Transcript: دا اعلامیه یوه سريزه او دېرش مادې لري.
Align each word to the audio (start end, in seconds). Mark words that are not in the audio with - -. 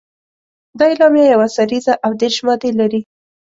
دا 0.77 0.83
اعلامیه 0.91 1.25
یوه 1.33 1.47
سريزه 1.57 1.93
او 2.05 2.11
دېرش 2.21 2.37
مادې 2.45 2.69
لري. 2.79 3.01